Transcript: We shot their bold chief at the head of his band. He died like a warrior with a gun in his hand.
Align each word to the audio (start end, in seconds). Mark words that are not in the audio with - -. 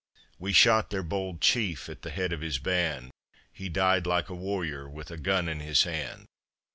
We 0.39 0.51
shot 0.51 0.89
their 0.89 1.03
bold 1.03 1.41
chief 1.41 1.87
at 1.87 2.01
the 2.01 2.09
head 2.09 2.33
of 2.33 2.41
his 2.41 2.57
band. 2.57 3.11
He 3.53 3.69
died 3.69 4.07
like 4.07 4.29
a 4.29 4.33
warrior 4.35 4.89
with 4.89 5.11
a 5.11 5.15
gun 5.17 5.47
in 5.47 5.59
his 5.59 5.83
hand. 5.83 6.25